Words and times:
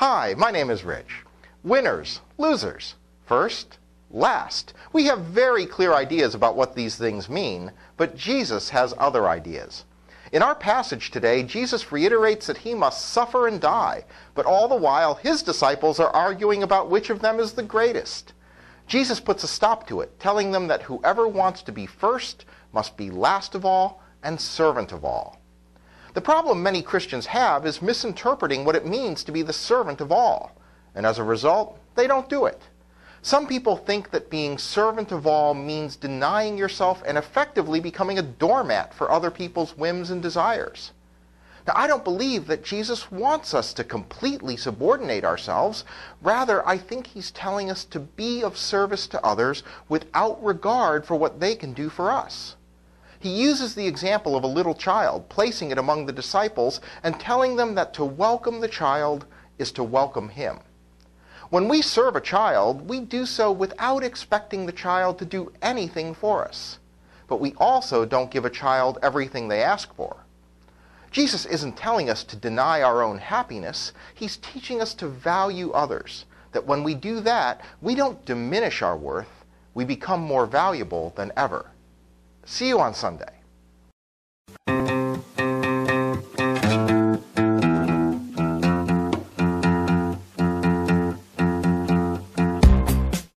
Hi, 0.00 0.32
my 0.38 0.50
name 0.50 0.70
is 0.70 0.82
Rich. 0.82 1.26
Winners, 1.62 2.22
losers, 2.38 2.94
first, 3.26 3.76
last. 4.10 4.72
We 4.94 5.04
have 5.04 5.26
very 5.26 5.66
clear 5.66 5.92
ideas 5.92 6.34
about 6.34 6.56
what 6.56 6.74
these 6.74 6.96
things 6.96 7.28
mean, 7.28 7.70
but 7.98 8.16
Jesus 8.16 8.70
has 8.70 8.94
other 8.96 9.28
ideas. 9.28 9.84
In 10.32 10.42
our 10.42 10.54
passage 10.54 11.10
today, 11.10 11.42
Jesus 11.42 11.92
reiterates 11.92 12.46
that 12.46 12.56
he 12.56 12.72
must 12.72 13.10
suffer 13.10 13.46
and 13.46 13.60
die, 13.60 14.06
but 14.34 14.46
all 14.46 14.68
the 14.68 14.74
while 14.74 15.16
his 15.16 15.42
disciples 15.42 16.00
are 16.00 16.08
arguing 16.08 16.62
about 16.62 16.88
which 16.88 17.10
of 17.10 17.20
them 17.20 17.38
is 17.38 17.52
the 17.52 17.62
greatest. 17.62 18.32
Jesus 18.86 19.20
puts 19.20 19.44
a 19.44 19.48
stop 19.48 19.86
to 19.88 20.00
it, 20.00 20.18
telling 20.18 20.50
them 20.50 20.66
that 20.68 20.84
whoever 20.84 21.28
wants 21.28 21.60
to 21.64 21.72
be 21.72 21.84
first 21.84 22.46
must 22.72 22.96
be 22.96 23.10
last 23.10 23.54
of 23.54 23.66
all 23.66 24.02
and 24.22 24.40
servant 24.40 24.92
of 24.92 25.04
all. 25.04 25.39
The 26.12 26.20
problem 26.20 26.62
many 26.62 26.82
Christians 26.82 27.26
have 27.26 27.64
is 27.64 27.80
misinterpreting 27.80 28.64
what 28.64 28.74
it 28.74 28.86
means 28.86 29.22
to 29.24 29.32
be 29.32 29.42
the 29.42 29.52
servant 29.52 30.00
of 30.00 30.10
all, 30.10 30.52
and 30.94 31.06
as 31.06 31.18
a 31.18 31.24
result, 31.24 31.78
they 31.94 32.06
don't 32.06 32.28
do 32.28 32.46
it. 32.46 32.60
Some 33.22 33.46
people 33.46 33.76
think 33.76 34.10
that 34.10 34.30
being 34.30 34.56
servant 34.56 35.12
of 35.12 35.26
all 35.26 35.54
means 35.54 35.94
denying 35.94 36.56
yourself 36.56 37.02
and 37.06 37.18
effectively 37.18 37.78
becoming 37.78 38.18
a 38.18 38.22
doormat 38.22 38.94
for 38.94 39.10
other 39.10 39.30
people's 39.30 39.76
whims 39.76 40.10
and 40.10 40.22
desires. 40.22 40.92
Now, 41.66 41.74
I 41.76 41.86
don't 41.86 42.02
believe 42.02 42.46
that 42.46 42.64
Jesus 42.64 43.12
wants 43.12 43.52
us 43.52 43.74
to 43.74 43.84
completely 43.84 44.56
subordinate 44.56 45.24
ourselves. 45.24 45.84
Rather, 46.22 46.66
I 46.66 46.78
think 46.78 47.08
he's 47.08 47.30
telling 47.30 47.70
us 47.70 47.84
to 47.84 48.00
be 48.00 48.42
of 48.42 48.56
service 48.56 49.06
to 49.08 49.24
others 49.24 49.62
without 49.88 50.42
regard 50.42 51.04
for 51.04 51.16
what 51.16 51.38
they 51.38 51.54
can 51.54 51.74
do 51.74 51.90
for 51.90 52.10
us. 52.10 52.56
He 53.20 53.28
uses 53.28 53.74
the 53.74 53.86
example 53.86 54.34
of 54.34 54.44
a 54.44 54.48
little 54.48 54.74
child, 54.74 55.28
placing 55.28 55.70
it 55.70 55.76
among 55.76 56.06
the 56.06 56.12
disciples 56.12 56.80
and 57.02 57.20
telling 57.20 57.56
them 57.56 57.74
that 57.74 57.92
to 57.94 58.04
welcome 58.04 58.60
the 58.60 58.68
child 58.68 59.26
is 59.58 59.70
to 59.72 59.84
welcome 59.84 60.30
him. 60.30 60.60
When 61.50 61.68
we 61.68 61.82
serve 61.82 62.16
a 62.16 62.20
child, 62.22 62.88
we 62.88 63.00
do 63.00 63.26
so 63.26 63.52
without 63.52 64.02
expecting 64.02 64.64
the 64.64 64.72
child 64.72 65.18
to 65.18 65.26
do 65.26 65.52
anything 65.60 66.14
for 66.14 66.46
us. 66.46 66.78
But 67.28 67.40
we 67.40 67.52
also 67.58 68.06
don't 68.06 68.30
give 68.30 68.46
a 68.46 68.50
child 68.50 68.98
everything 69.02 69.48
they 69.48 69.62
ask 69.62 69.94
for. 69.94 70.24
Jesus 71.10 71.44
isn't 71.44 71.76
telling 71.76 72.08
us 72.08 72.24
to 72.24 72.36
deny 72.36 72.80
our 72.80 73.02
own 73.02 73.18
happiness. 73.18 73.92
He's 74.14 74.38
teaching 74.38 74.80
us 74.80 74.94
to 74.94 75.08
value 75.08 75.72
others. 75.72 76.24
That 76.52 76.66
when 76.66 76.84
we 76.84 76.94
do 76.94 77.20
that, 77.20 77.60
we 77.82 77.94
don't 77.94 78.24
diminish 78.24 78.80
our 78.80 78.96
worth, 78.96 79.44
we 79.74 79.84
become 79.84 80.20
more 80.20 80.46
valuable 80.46 81.12
than 81.16 81.32
ever. 81.36 81.66
See 82.44 82.68
you 82.68 82.80
on 82.80 82.94
Sunday. 82.94 83.40